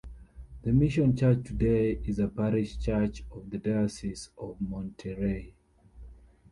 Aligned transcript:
The 0.63 0.73
mission 0.73 1.15
church 1.15 1.43
today 1.45 1.91
is 2.07 2.17
a 2.17 2.27
parish 2.27 2.79
church 2.79 3.23
of 3.31 3.51
the 3.51 3.59
Diocese 3.59 4.31
of 4.35 4.59
Monterey. 4.59 5.53